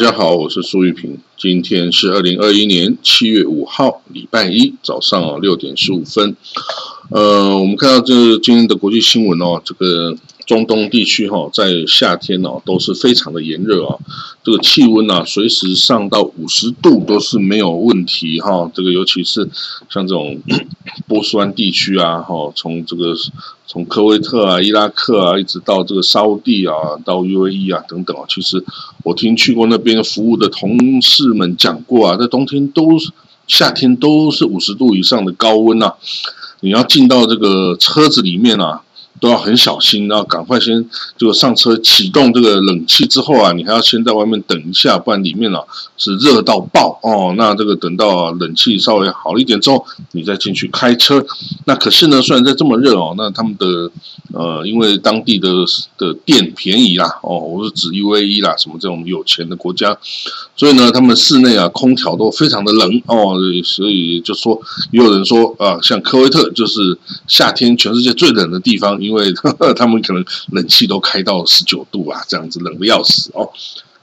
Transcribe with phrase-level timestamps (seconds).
[0.00, 1.18] 大家好，我是苏玉平。
[1.36, 6.34] 今天是二零二一年七月五号，礼拜一早上啊六点十五分。
[7.10, 10.16] 呃，我们看到这今天的国际新闻哦，这个
[10.46, 13.98] 中东地区哈，在夏天哦都是非常的炎热啊，
[14.42, 18.70] 这个气温啊随时上到五十度都是没有问题哈。
[18.72, 19.48] 这个尤其是
[19.90, 20.40] 像这种
[21.06, 23.14] 波斯湾地区啊，哈，从这个
[23.66, 28.64] 从科威特啊、伊拉克啊，一直到这个沙地啊、到 UAE 啊等等啊，其实
[29.04, 32.98] 我听去过那边服务的同事们讲过啊，在冬天都
[33.46, 35.94] 夏天都是五十度以上的高温啊。
[36.62, 38.82] 你要进到这个车子里面啊，
[39.18, 45.60] 都要很小心，然后赶快先就上车启动这个冷气之后啊，你还要先在外面等一下，不然里面啊
[45.96, 47.34] 是热到爆哦。
[47.36, 51.24] 那这个等到冷气稍微好一点之后，你再进去开车。
[51.66, 53.90] 那可是呢，虽然在这么热哦，那他们的
[54.32, 55.48] 呃，因为当地的
[55.98, 59.98] 的电便宜啦哦，我是指 UAE 啦，什么这种有钱的国家。
[60.56, 64.60] 所以呢，他们室内啊，空调都非常的冷哦，所以就说
[64.92, 69.32] 也有人说啊，像科威特就是夏天全世界最冷的地方，因为
[69.76, 73.50] 他们可能冷气都开到十九度啊，这样子冷的要死哦。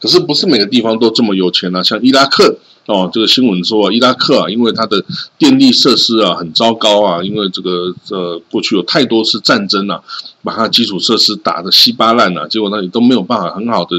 [0.01, 2.57] 可是不是每个地方都这么有钱啊，像伊拉克。
[2.87, 5.03] 哦，这个新闻说伊拉克啊，因为它的
[5.37, 10.01] 电力设施啊很糟糕啊，因为这个呃过去有太多次战争啊，
[10.41, 13.97] 把它基础设施打得稀巴烂啊，结果那里都没有办法很好的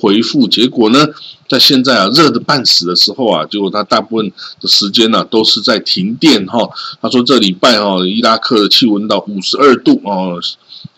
[0.00, 0.46] 回复。
[0.48, 1.06] 结果呢，
[1.48, 6.68] 在现在啊热的半死的时候啊，结果他大部分的时间呢都是在停电哈。
[7.00, 10.40] 他说这礼拜哈伊拉克的气温到五十二度哦。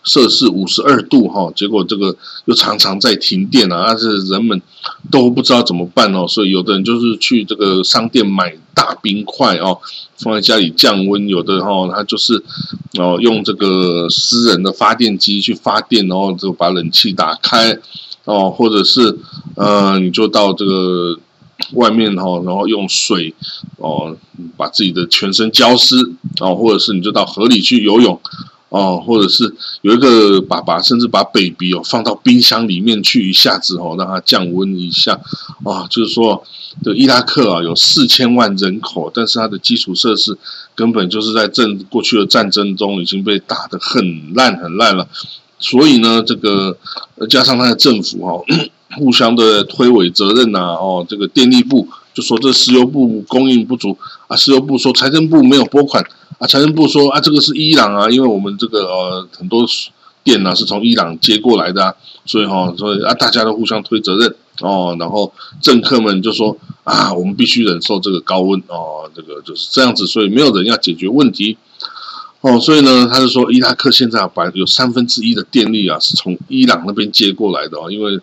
[0.03, 4.59] 摄氏五十二度哈，结果这个又常常在停电啊，但是人们
[5.11, 9.77] 都不知道怎么办哦，所以有的人就是去这个商店买大冰块哦，
[10.17, 12.43] 放在家里降温；有的哈，他就是
[12.97, 17.77] 哦用这个私人的发电机去发电，然后就把冷气打开
[18.31, 19.17] 哦，或者是
[19.55, 21.19] 呃，你就到这个
[21.73, 23.33] 外面哈，然后用水
[23.77, 24.15] 哦
[24.55, 25.95] 把自己的全身浇湿
[26.39, 28.19] 哦，或者是你就到河里去游泳。
[28.69, 35.19] 哦，或者是有一个爸爸，甚至把 baby 哦放到冰箱里面去，一下子哦让它降温一下，
[35.65, 36.41] 啊，就是说，
[36.81, 40.37] 这伊拉克啊有四千万人口，但是它的基础设施
[40.73, 45.05] 根本就是在战过去的战争中已经被打得很烂很烂了，
[45.61, 46.75] 所以呢，这个
[47.29, 48.43] 加上他的政府哈
[48.97, 56.03] 互相的推诿责任呐，哦，这个电力部就说这石油部供应不足啊，石油部说财政部没有拨款。
[56.39, 59.63] 啊，财政部说啊，这个是伊朗啊，因为我们这个呃很多
[60.23, 61.93] 电呢是从伊朗接过来的啊，
[62.25, 71.55] 所以哈，所以啊大家都互相推责任哦，然后政客们就说啊，我们必须忍受这个高温哦，这个就是这样子，所以没有人要解决问题
[72.41, 78.19] 哦，所以呢，他就说伊拉克现在把有三分之一的电力啊是从伊朗那边接过来的哦，因为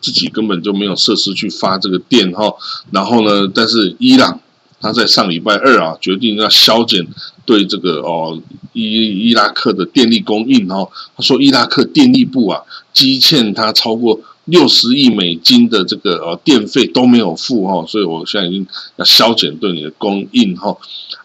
[0.00, 2.52] 自己根本就没有设施去发这个电哈，
[2.90, 4.40] 然后呢，但是伊朗。
[4.82, 7.06] 他在上礼拜二啊，决定要削减
[7.44, 8.40] 对这个哦
[8.72, 10.88] 伊伊拉克的电力供应哦。
[11.14, 12.62] 他说伊拉克电力部啊，
[12.94, 18.66] 积欠他超过六十亿美金的这个呃电费都没有付哈，所以我现在已经
[18.96, 20.74] 要削减对你的供应哈。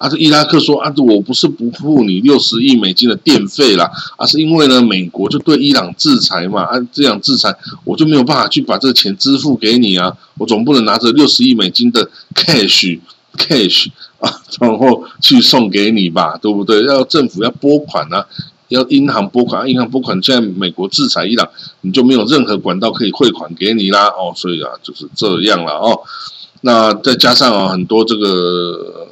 [0.05, 12.99] 啊，这伊拉克说啊，我不是不付你六十亿美金的电费啦，而是因为呢，美国就对伊朗制裁嘛，啊，这样制裁我就没有办法去把这个钱支付给你啊，我总不能拿着六十亿美金的 cash。
[13.37, 13.87] cash
[14.19, 16.85] 啊， 然后去送给你吧，对不对？
[16.85, 18.25] 要政府要拨款啊，
[18.69, 20.17] 要银行拨款，银行拨款。
[20.23, 21.45] 现在美国制裁伊朗，
[21.81, 24.05] 你就没有任何管道可以汇款给你啦。
[24.07, 25.99] 哦，所以啊，就是这样了哦。
[26.61, 29.04] 那再加上啊，很多这个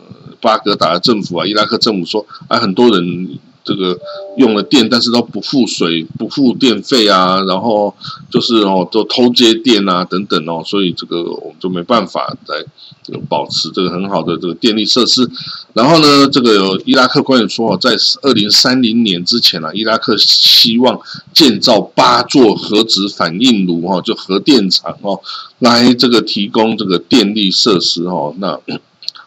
[0.43, 3.39] 巴格达政府啊，伊拉克政府说啊，很多人。
[3.65, 3.97] 这个
[4.35, 7.95] 用了电，但是都不付水、不付电费啊，然后
[8.29, 12.57] 就是哦，都偷接电啊等等哦，所以这个我们就没办法来
[13.29, 15.25] 保持这个很好的这个电力设施。
[15.71, 20.99] 然后呢，这个伊拉克官员说，在二零三零年之前啊，伊拉克希望
[21.33, 25.17] 建造八座核子反应炉哈，就核电厂哦，
[25.59, 28.35] 来这个提供这个电力设施哦。
[28.39, 28.59] 那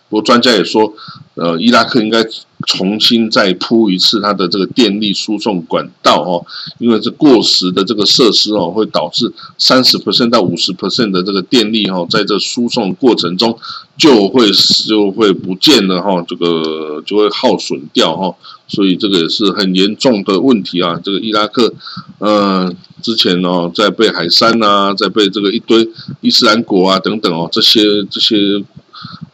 [0.08, 0.92] 不过专家也说，
[1.34, 2.24] 呃，伊拉克应该。
[2.66, 6.44] 重新再铺一次它的这个电力输送管道哦，
[6.78, 13.56] 因为这过时的这个设施哦，会导致三十 percent 到五十 percent 的这个电力哈，在这输送过程中
[13.98, 14.50] 就会
[14.88, 18.34] 就会不见了哈，这个就会耗损掉哈，
[18.66, 20.98] 所以这个也是很严重的问题啊。
[21.04, 21.72] 这个伊拉克，
[22.18, 22.72] 呃，
[23.02, 25.86] 之前哦，在被海山呐，在被这个一堆
[26.22, 28.64] 伊斯兰国啊等等哦，这些这些。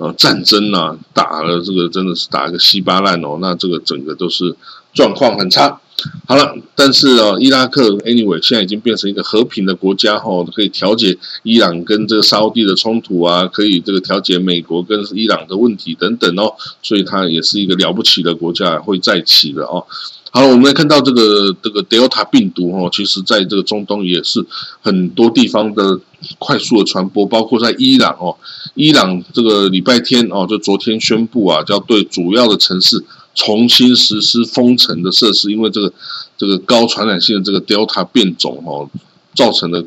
[0.03, 4.57] 呃，战争啊，打了这个真的是打个稀巴烂哦，那这个整个都是
[4.93, 5.81] 状况很差。
[6.27, 16.53] 好了，但是啊，伊拉克 anyway 现在已经变成一个和平的国家哈，可以调解伊朗跟这个沙地的冲突啊，可以这个调解美国跟伊朗的问题等等哦，
[16.83, 19.87] 所以它也是一个了不起的国家，会再起的哦。
[20.35, 24.43] 好，我们来看到这个这个 Delta 病毒哦，其实在这个中东也是
[24.81, 26.01] 很多地方的
[26.39, 28.35] 快速的传播，包括在伊朗哦，
[28.75, 35.93] 伊朗这个礼拜天哦，就昨天宣布啊，要对主要的城市重新实施封城的设施，因为这个
[36.39, 38.89] 这个高传染性的这个 Delta 变种哦，
[39.35, 39.85] 造成了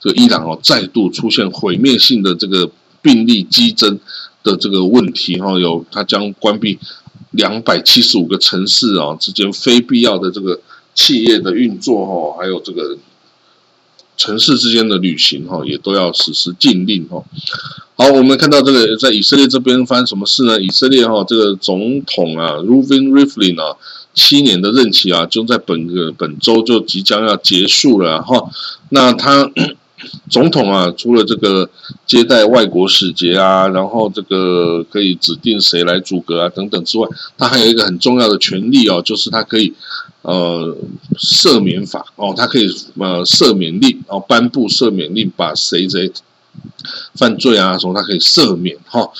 [0.00, 2.68] 这个伊朗哦再度出现毁灭性的这个
[3.00, 4.00] 病例激增
[4.42, 6.76] 的这个问题哈，有它将关闭。
[7.36, 10.58] 两百七十五个城市啊之间非必要的这个
[10.94, 12.96] 企业的运作哈，还有这个
[14.16, 17.22] 城市之间的旅行哈，也都要实施禁令哈。
[17.96, 20.60] 好，我们看到这个在以色列这边发生什么事呢？
[20.60, 23.76] 以色列哈这个总统啊，Reuven Rivlin 啊，
[24.14, 28.50] 七年的任期啊，就在本个本周就即将要结束了哈。
[28.90, 29.50] 那他。
[30.28, 31.68] 总统啊，除了这个
[32.06, 37.08] 接待外国使节啊，然后这个可以指定谁来阻隔啊等等之外，
[37.38, 39.72] 他还有一个很重要的权利哦，就是他可以
[40.22, 40.76] 呃
[41.18, 42.66] 赦免法哦，他可以
[42.98, 46.12] 呃赦免令哦，颁布赦免令，把谁谁
[47.14, 49.10] 犯罪啊什么，他可以赦免哈。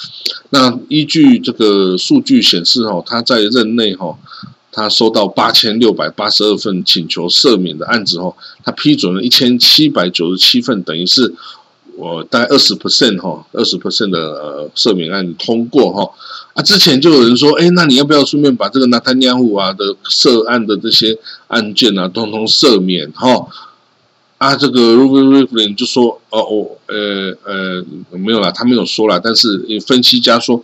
[0.50, 4.16] 那依据这个数据显示哦，他在任内哈。
[4.76, 11.34] 他收到八千六百八十二份请求赦免的案子后，他批准了一千七百九十七份，等于是
[11.96, 16.10] 我大概二十 percent 哈，二十 percent 的呃赦免案通过哈。
[16.52, 21.18] 啊，之前就有人说，哎，那你要不要顺便把这个纳坦尼亚胡啊的涉案的这些
[21.48, 23.48] 案件啊，通通赦免哈？
[24.36, 27.82] 啊，这个 Ruben Rivlin 就说，哦，哦呃呃
[28.18, 30.62] 没有啦，他没有说啦，但是分析家说。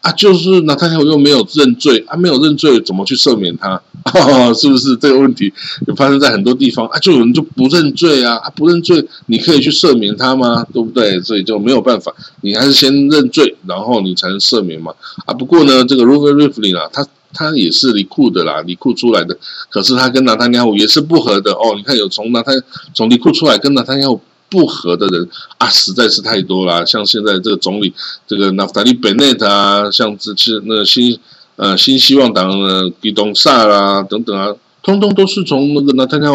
[0.00, 3.80] 啊，就是那他又没有认罪啊，没有认罪怎么去赦免他？
[4.54, 5.52] 是不是这个问题
[5.86, 6.98] 就发生在很多地方啊？
[7.00, 10.64] 就有人就不认罪啊，啊不认罪，你可以去赦免他吗？
[10.72, 11.20] 对不对？
[11.20, 12.10] 所以就没有办法，
[12.40, 14.92] 你还是先认罪，然后你才能赦免嘛。
[15.26, 19.36] 啊，不过呢，这个 Ruben Rivlin 啊，他他也是李库的啦，李库出来的，
[19.68, 21.74] 可是他跟拿丹尼亚也是不合的哦。
[21.76, 22.52] 你看有从拿他
[22.94, 24.08] 从李库出来跟拿丹尼亚
[24.50, 26.84] 不和的人啊，实在是太多了。
[26.84, 27.94] 像现在这个总理，
[28.26, 31.16] 这个纳夫达利·贝内特啊，像这些那新
[31.54, 34.52] 呃新希望党的比东萨啦等等啊，
[34.82, 36.30] 通通都是从那个纳坦亚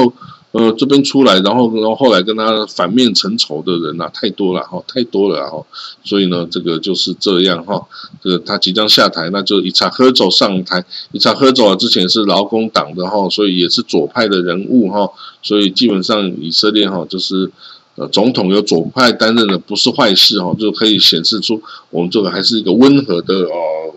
[0.51, 5.61] 呃这边出来，然后然后后来跟他反面成仇的人呐，太多了哈，太多了哈。
[6.06, 7.85] 所以呢，这个就是这样哈。
[8.23, 10.81] 这个他即将下台，那就伊查赫走上台。
[11.11, 15.09] 伊查赫走啊，之前是劳工党的哈，所以也是左派的人物哈。
[15.44, 17.51] 所以基本上以色列哈就是。
[17.95, 23.95] 呃，总统由左派担任的不是坏事哈，就可以显示出我们这个还是一个温和的哦，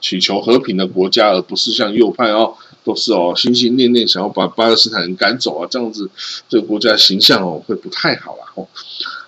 [0.00, 6.08] 祈求和平的国家，而不是像右派哦，都是哦心心念念想要把巴勒斯坦人赶走啊，这样子
[6.48, 8.66] 这个国家形象哦会不太好了哦。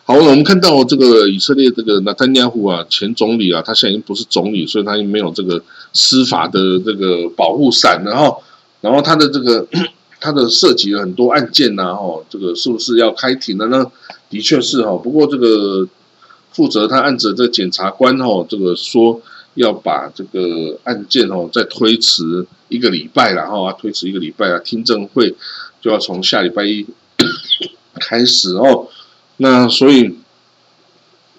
[0.04, 5.62] 好，我们看到这个以色列这个纳坦尼亚胡啊，前总理啊，他现在已经不是总理，所以他没有这个
[5.92, 8.34] 司法的这个保护伞了哈，
[8.80, 9.68] 然后他的这个。
[10.20, 13.90] 他的涉及了很多案件呐，哦，这个是不是要开庭了呢？
[14.28, 15.86] 的确是哈，不过这个
[16.52, 19.20] 负责他案子的检察官哦，这个说
[19.54, 25.34] 要把这个案件哦再推迟一个礼拜了哈，推迟一个礼拜啊，听证会
[25.80, 26.84] 就要从下礼拜一
[28.00, 28.88] 开始哦，
[29.38, 30.16] 那所以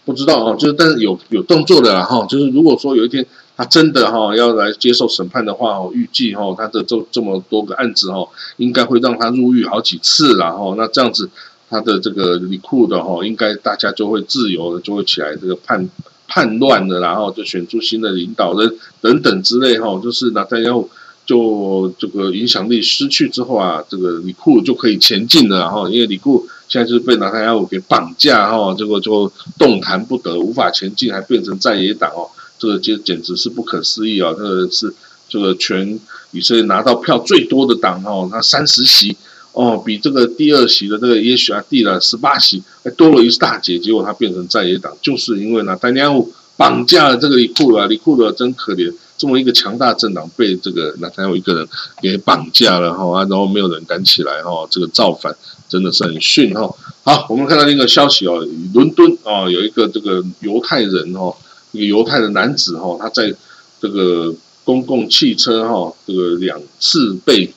[0.05, 3.25] 不知道啊，就是但是有有动作的啦哈，就是如果说有一天。
[3.59, 8.25] 他真的哈要来接受审判的话哦，预计哈他的这这么多个案子哈，
[8.55, 11.29] 应该会让他入狱好几次然后那这样子
[11.69, 15.89] 他的这个李库的哈，应该大家就会自由的就会起来这个叛
[16.25, 20.81] 叛乱的，然后就选出新的领导人等等之类哈，就是那他要
[21.25, 32.29] 就这个影响力失去之后啊，这个李库就可以前进了哈，因为李库现在就是被拿他要给绑架哈，结果就动弹不得，无法前进，还变成在野党哦。
[32.59, 34.33] 这个简简直是不可思议啊！
[34.37, 34.93] 这个是
[35.29, 35.97] 这个全
[36.31, 39.15] 以色列拿到票最多的党哦，他三十席
[39.53, 43.79] 哦，比这个第二席的这个耶许阿蒂的十八席还多了一大截。
[43.79, 46.11] 结果他变成在野党，就是因为呢，丹尼尔
[46.57, 51.67] 绑架了这个里库尔，里库尔真可怜，这么一个强大政党被这个那他有一个人
[52.01, 55.33] 给绑架了哈，然后没有人敢起来哈，这个造反
[55.69, 56.69] 真的是很逊哈。
[57.03, 61.33] 好，我们看到另一个消息哦，伦敦哦有一个这个犹太人哦。
[61.71, 63.33] 一个犹太的男子哈，他在
[63.81, 64.33] 这个
[64.63, 67.53] 公共汽车哈，这个两次被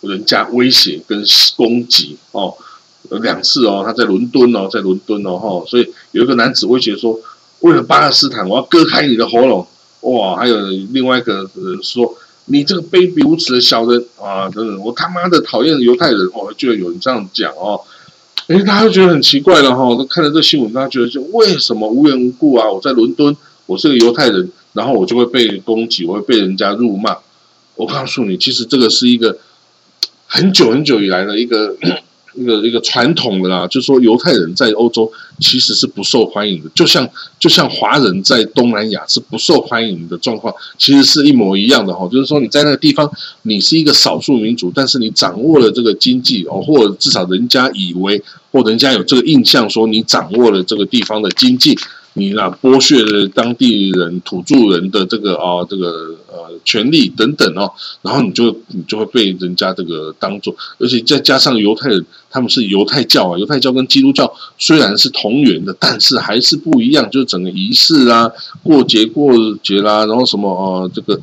[0.00, 1.24] 人家威胁跟
[1.56, 2.54] 攻击哦，
[3.22, 7.18] 两次哦，他在伦敦哦，在伦敦哦哈，所以有一个男子威胁说，
[7.60, 9.66] 为了巴勒斯坦，我要割开你的喉咙
[10.02, 10.36] 哇！
[10.36, 10.56] 还有
[10.92, 14.48] 另外一个人说，你这个卑鄙无耻的小人啊！
[14.50, 16.52] 等等，我他妈的讨厌犹太人哦！
[16.56, 17.80] 居然有人这样讲哦，
[18.48, 19.82] 哎，大家都觉得很奇怪了哈。
[19.96, 22.70] 都看了这新闻，大家觉得就为什么无缘无故啊？
[22.70, 23.36] 我在伦敦，
[23.66, 27.16] 我是个犹太人，然后我就会被攻击，我会被人家辱骂。
[27.74, 29.38] 我告诉你，其实这个是一个
[30.26, 31.76] 很久很久以来的一个。
[32.36, 42.08] 一个一个传统的啦，就是说犹太人在欧洲其实是不受欢迎的，就像就像华人在东南亚是不受欢迎的状况，其实是一模一样的哈。
[42.12, 43.10] 就是说你在那个地方，
[43.42, 51.76] 你是一个少数民族，但是你掌握了这个经济哦，或者至少人家以为或人家有这个印象，说你掌握了这个地方的经济。
[52.18, 57.70] 你那剥削了当地人土著人的这个啊，这个呃权利等等哦，
[58.00, 68.32] 然后你就你就会被人家这个当做，而且再加上犹太人，他们是犹太教啊，犹太教跟基督教虽然是同源的，但是还是不一样，就是整个仪式啊，
[68.62, 71.20] 过节过节啦，然后什么呃这个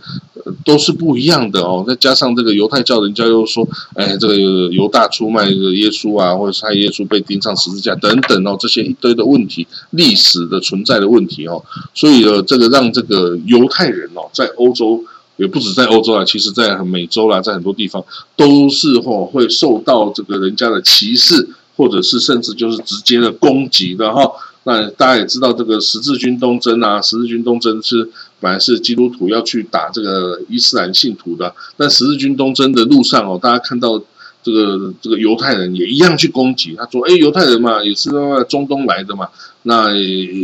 [0.64, 1.84] 都是不一样的哦。
[1.88, 10.83] 再加上这个犹太教，人家又说，哎，这个犹大出卖这个耶稣啊，或者是害耶稣被钉上十字架等等哦，这些一堆的问题，历史的存。
[10.84, 11.64] 在的问题哦，
[11.94, 15.04] 所以呢，这个让这个犹太人哦，在欧洲
[15.38, 18.04] 也不止在欧洲啊，其实在美洲啦，在很多地方
[18.36, 24.32] 都是哦会受到这个人家的歧视，或者是甚至就是直接的攻击的哈。
[24.64, 28.10] 那大家也知道，这个十字军东征啊，十字军东征是
[28.40, 34.02] 本来是基督徒要去打这个伊斯兰信徒的，但十字军东征的路上哦，大家看到。
[34.44, 38.10] 这个这个犹太人也一样去攻击，他说：“哎，犹太人嘛，也是
[38.50, 39.30] 中东来的嘛，
[39.64, 39.88] 那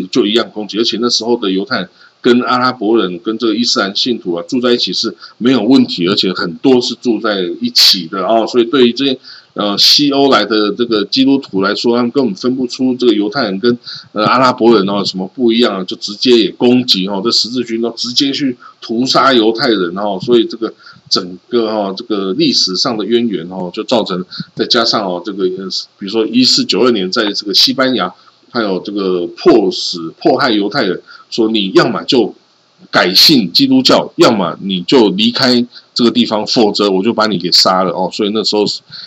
[0.09, 0.77] 就一样攻击。
[0.79, 1.89] 而且那时候的犹太人
[2.21, 8.47] 跟阿拉伯人跟这个伊斯兰信徒啊住在一起是没有问题，而且很多是住在一起的哦。
[8.47, 9.19] 所以对于这些
[9.53, 13.77] 呃西欧来的这个基督徒来说，他们根本分不出这个犹太人跟
[14.13, 20.17] 呃阿拉伯人哦什么不一样，就直接也攻击哦，这十字军都直接去屠杀犹太人哦。
[20.21, 20.73] 所以这个。”
[21.09, 24.23] 整个哈这个历史上的渊源哦，就造成
[24.55, 25.45] 再加上哦这个，
[25.97, 28.13] 比如说一四九二年在这个西班牙，
[28.51, 32.33] 还有这个迫使迫害犹太人，说你要么就
[32.91, 38.09] 改信基督教，要么你就离开这个地方，否则我就把你给杀了哦。
[38.13, 38.63] 所以那时候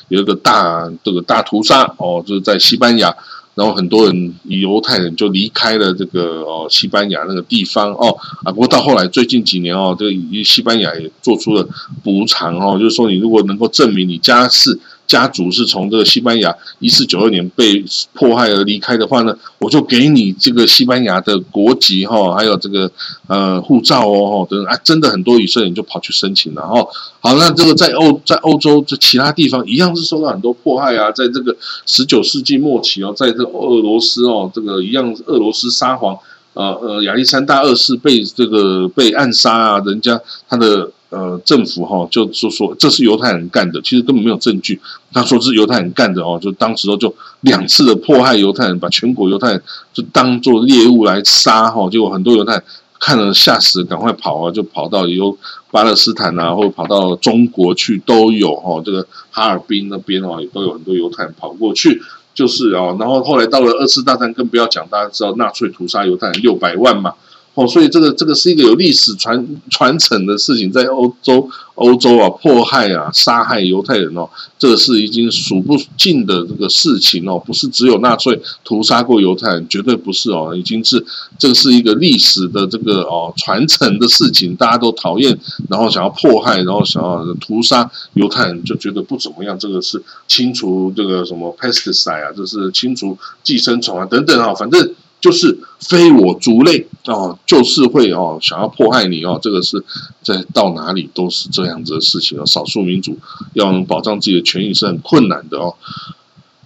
[0.08, 3.16] 有一个大这个大屠杀哦，就是在西班牙。
[3.54, 11.68] 然后很多人犹太人就离开了这个哦西班牙那个地方哦啊不过到后来最近几年哦这个西班牙也做出了
[12.02, 14.78] 补偿哦就是说你如果能够证明你家世。
[15.12, 22.90] 家族是从这个西班牙一四九二年被迫害而离开的话呢，我就给你这个西班牙的国籍哈，还有这个
[23.26, 26.82] 呃护照哦等等啊，真的很多以色列人就跑去申请了哈。
[27.20, 31.54] 好，那这个在欧在欧洲这其他地方一样是受到很多迫害啊，在这个
[31.84, 36.16] 十九世纪末期哦，在这俄罗斯哦，这个一样俄罗斯沙皇
[36.54, 40.90] 呃呃亚历山大二世被这个被暗杀啊，人家他的。
[41.12, 44.80] 呃，政府哈就就说这是犹太人干的，其实根本没有证据。
[45.12, 51.86] 他说是犹太人干的哦，就当时就两次的迫害犹太人，把全国犹太人就当做猎物来杀哈。
[51.90, 52.62] 结果很多犹太人
[52.98, 55.36] 看了吓死，赶快跑啊，就跑到有
[55.70, 58.80] 巴勒斯坦啊，或者跑到中国去都有哈。
[58.82, 62.00] 这个哈尔滨那边哦，也都有很多犹太人跑过去，
[62.34, 62.96] 就是啊。
[62.98, 67.12] 然后后来到了二次大战，更不要讲，大家知道纳粹屠杀犹太人六百万嘛。
[67.54, 74.26] 哦，所以这个这个是一个有历史传传承的事情，在欧洲欧洲啊，迫害啊，杀害犹太人哦，
[74.58, 81.04] 这个是已经数不尽的这个事情哦，不是只有纳粹屠杀过犹太人，绝对不是哦，已经是
[81.38, 94.94] 这个是一个历史的这个哦传承的事情，大家都讨厌，然后想要迫害，然后想要屠杀犹太人，就觉得不怎么样，这个是清除这个什么 pesticide 啊，这是清除寄生虫啊等等啊，反正。
[95.22, 99.82] 就是非我族类哦，就是会哦想要迫害你哦，这个是
[100.20, 102.44] 在到哪里都是这样子的事情哦。
[102.44, 103.16] 少数民族
[103.54, 105.74] 要能保障自己的权益是很困难的哦。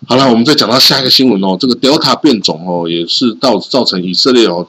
[0.09, 4.67] 好了，我们再讲到下一个新闻哦，这个 Delta 变种哦，也是到造成以色列哦。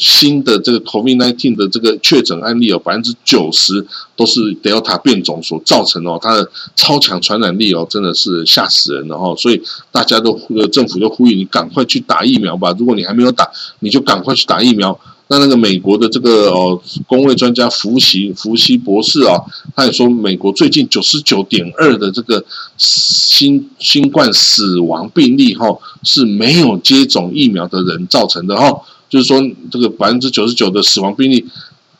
[0.00, 9.36] 新的这个 COVID-19 的这个确诊案例有百分之九十都是 Delta 变种所造成哦，它的超强传染力哦，真的是吓死人了哈！
[9.36, 9.60] 所以
[9.92, 10.40] 大家都
[10.72, 12.74] 政府都呼吁你赶快去打疫苗吧。
[12.78, 13.48] 如果你还没有打，
[13.80, 14.98] 你就赶快去打疫苗。
[15.28, 19.38] 那那个美国的这个哦，公卫专家福奇福奇博士啊，
[19.76, 22.44] 他也说，美国最近九十九点二的这个
[22.76, 25.66] 新新冠死亡病例哈，
[26.02, 28.80] 是没有接种疫苗的人造成的哈。
[29.10, 29.38] 就是说，
[29.70, 31.44] 这个百分之九十九的死亡病例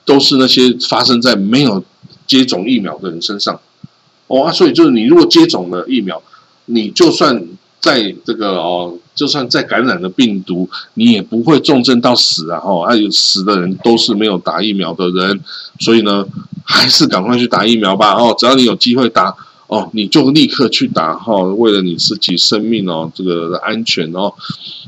[0.07, 1.85] 都是那些发生在没有
[2.27, 3.61] 接种疫苗的人身上。
[4.29, 6.23] 哦啊，所以就是你如果接种了疫苗，
[6.67, 7.45] 你就算
[7.81, 12.61] 在这个哦，就算再感染了病毒，你也不会重症到死啊！
[12.61, 15.41] 哈，还有死的人都是没有打疫苗的人，
[15.81, 16.25] 所以呢，
[16.63, 18.15] 还是赶快去打疫苗吧！
[18.15, 19.35] 哦，只要你有机会打
[19.71, 24.35] 哦，你就立刻去打哈，为了你自己生命哦，这个安全哦。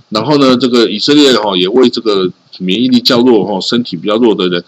[0.09, 4.65] 然后呢，这个以色列哈也为这个免疫力较弱哈、身体比较弱的人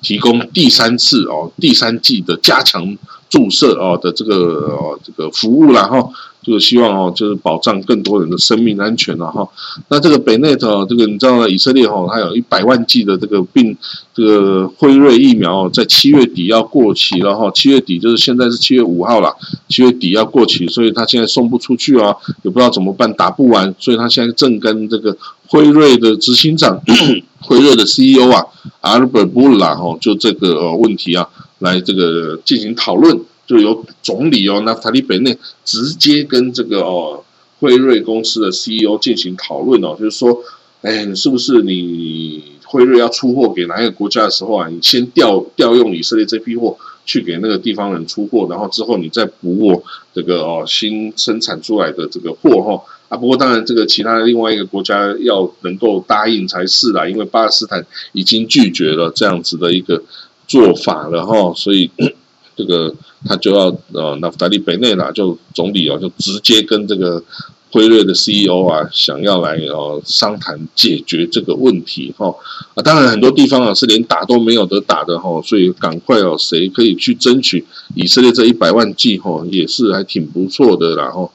[0.00, 2.96] 提供第三次哦、第三剂的加强
[3.34, 4.34] 注射哦的这个
[4.78, 6.08] 哦这个服务了哈。
[6.44, 9.48] 就是希望哦，就是保障更多人的生命安全了哈。
[9.88, 13.74] 那这个北内特这个你知道以色列哈，它有一百万剂的这个病，
[14.12, 17.50] 这个辉瑞疫苗在七月底要过期了哈。
[17.54, 19.34] 七月底就是现在是七月五号了，
[19.70, 26.78] 七月底要过期，所以他现在送不出去啊，也不知道怎么办，打不完，所以他现在正跟这个辉瑞的执行长、
[27.40, 28.44] 辉瑞的 CEO 啊，
[28.82, 31.26] 阿尔伯布拉哈，就这个问题啊，
[31.58, 33.20] 来这个进行讨论。
[33.46, 37.22] 就由总理哦，那塔利本内直接跟这个哦
[37.60, 40.40] 辉瑞公司的 CEO 进行讨论哦，就是说，
[40.80, 49.82] 哎，是不是你辉瑞要出货给哪一个国家的时候啊，你先调调用以色列这批货去给那个地方人出货，然后之后你再补我
[50.14, 53.16] 这个哦新生产出来的这个货哈啊。
[53.18, 60.02] 不过当然，这个其他另外一个国家要能够答应才是啦，因为巴勒斯坦已经拒绝了这样子的一个
[60.46, 61.90] 做法了哈，所以。
[62.56, 62.94] 这个
[63.26, 67.20] 他就要呃，那达利贝内拉就总理哦，就直接跟这个
[67.72, 72.32] 辉瑞的 CEO 啊，想要来哦商谈解决这个问题哈
[72.74, 81.32] 啊，当然很多地方啊是连打都没有得打的哈，所以赶快哦，谁可以去争取以色列这一百万剂哈，也是还挺不错的然后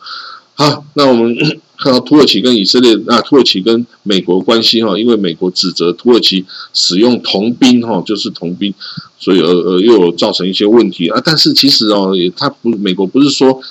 [0.56, 1.36] 好，那我们。
[1.82, 8.74] 看到土耳其跟以色列啊，土耳其跟美国关系哈，因为美国指责土耳其使用童兵哈，就是童兵，
[9.18, 11.22] 所以而而又有造成一些问题啊。
[11.24, 13.62] 但是其实哦，也他不，美国不是说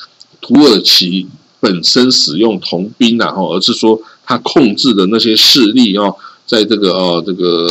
[0.40, 1.26] 土耳其
[1.60, 7.68] 本身使用童兵啊，哈，而是说他控制的那些势力哦，在这个哦这个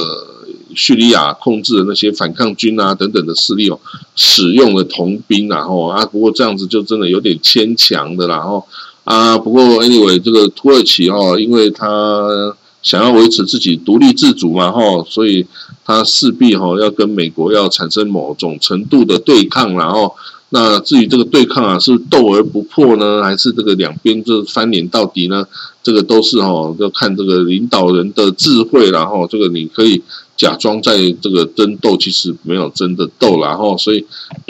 [0.75, 3.79] 叙利亚控制的那些反抗军啊等等的势力哦，
[4.15, 8.63] 使用了童兵然后啊，不过这样子就真的有点牵强的然后。
[9.07, 15.47] 啊，不过 anyway，这个土耳其哈，因为他想要维持自己独立自主嘛哈，所以
[15.85, 20.13] 他势必哈要跟美国要产生某种程度的对抗，然后
[20.49, 25.47] 那至于这个对抗啊，是斗而不破呢，还是这个两边就翻脸到底呢？
[25.81, 30.03] 这个都是哈要看这个领导人的智慧，然后这个你可以
[30.35, 34.05] 假装在这个争斗，其实没有真的斗，然后所以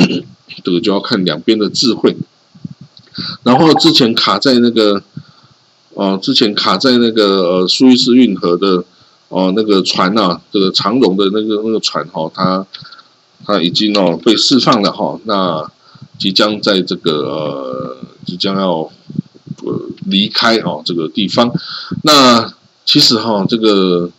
[0.65, 2.17] 这个就要看两边的智慧。
[3.44, 5.02] 然后之前卡在那个，
[5.94, 8.84] 哦，之前卡在那个呃苏伊士运河的
[9.30, 12.66] 哦那个船呐，这个长荣的那个那个船哈，它
[13.46, 15.70] 它已经哦被释放了哈，那
[16.18, 18.90] 即将在这个呃即将要
[19.64, 21.52] 呃离开哦这个地方，
[22.04, 22.54] 那
[22.86, 24.10] 其实哈这个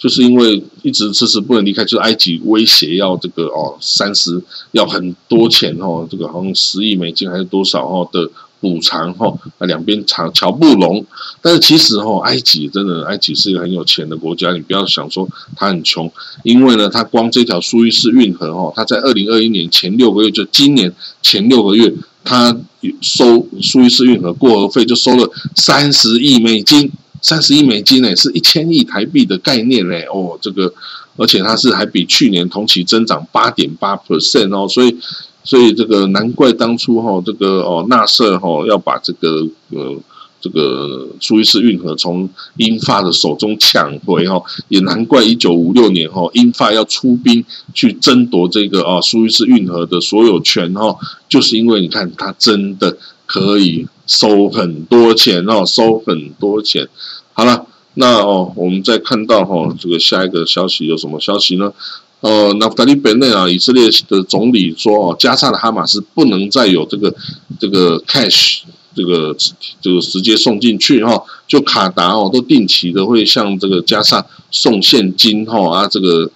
[0.00, 8.28] 就是因为一直迟迟不能离开，就是埃及威胁要这个哦三十要很多钱哦，这个好像十亿美金还是多少哦的。
[8.62, 11.02] 补偿哈，那两边瞧瞧不拢，
[11.40, 16.12] 但是其实哈，埃及真的，埃及是一个很有钱的国家，你不要想说它很穷，
[16.44, 21.90] 因为呢，它光这条苏伊士运河哈，它在二零二一年前六个月，就今年前六个月，
[22.22, 22.54] 它
[23.00, 30.72] 收苏伊士运河过河费就收了三十亿美金，三十亿美金呢，是一千亿台币的概念呢，哦，这个，
[31.16, 34.96] 而且它是还比去年同期增长八点八 percent 哦，所以。
[35.42, 39.96] 所以这个难怪当初哈，这个哦纳瑟哈要把这个呃
[40.38, 42.28] 这个苏伊士运河从
[42.58, 50.94] 英法的手中抢回哈，也难怪一九五六年哈英法要出兵去争夺这个啊苏伊士运河的所有权哈，
[51.26, 56.88] 就是因为你看它真的可以收很多钱哦，收很多钱。
[57.32, 61.72] 好了，那哦我们再看到哈这个下一个消息有什么消息呢？
[62.20, 67.14] 呃，那达利本内啊，以色列的总理说哦，加沙的哈马斯不能再有这个
[67.60, 68.62] 这个 cash，
[68.96, 69.34] 这个
[69.80, 76.28] 这个直接送进去哈，就卡达哦，都定期的会向这个加沙送现金哈啊，这个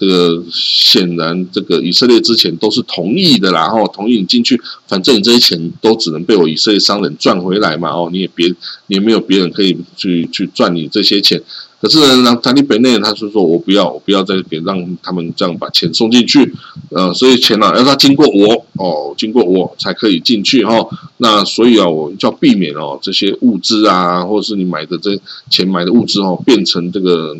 [0.00, 4.58] 这个显然这个以色列之前都是同意的啦，哈，同意你进去，
[4.88, 8.48] 反正你这些钱都只能被我以色列商人赚回来嘛，哦，你也别
[8.86, 11.42] 你也没有别人可以去去赚你这些钱。
[11.82, 16.52] 可是呢，让塔利本内他是说，我不要，我不要再给让他们这样把钱送进去，
[16.90, 20.86] 呃，所以钱呢要他经过我哦，经过我才可以进去哈。
[21.16, 27.34] 那所以啊，我就要避免哦这些物资啊，或者是你买的这钱买的物资哦，变成这个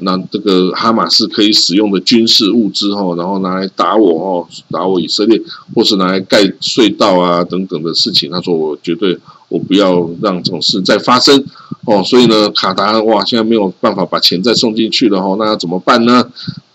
[0.00, 5.38] 那这个哈马斯可以使用的军事物资哦，然后拿来打我哦，打我以色列，
[5.74, 8.30] 或是拿来盖隧道啊等等的事情。
[8.30, 11.44] 他说我绝对我不要让这种事再发生
[11.84, 12.02] 哦。
[12.02, 16.26] 所以呢，卡达哇，现在没有办法把钱再送进去了哦，那要怎么办呢？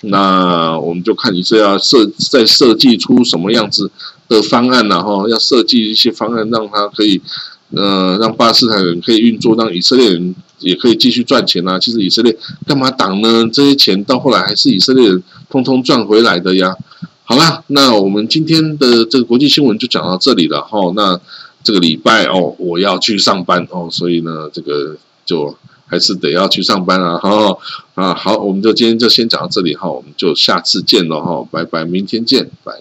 [0.02, 3.90] 那我们就看你是要设再设计出什么样子
[4.30, 5.02] 的方案呢？
[5.02, 7.20] 哈，要设计一些方案，让他可以
[7.72, 10.36] 呃让巴勒斯坦人可以运作，让以色列人。
[10.60, 11.78] 也可以继续赚钱啊！
[11.78, 13.48] 其实以色列干嘛挡呢？
[13.52, 16.76] 这些钱到后来还是以色列人通通赚回来的呀。
[17.24, 20.92] 好啦，那我们今天的这个国际新闻就讲到这里了哈。
[20.96, 21.20] 那
[21.64, 27.18] 这个礼拜哦，我要去上班哦，所以呢，这个就还是得要去上班啊。
[27.18, 27.58] 哈
[27.96, 32.74] 啊，好，我们就今天就先讲到这里哈，我们就下次见了哈，拜拜，明天见，拜。